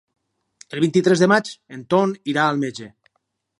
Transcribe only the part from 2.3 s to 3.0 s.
irà al metge.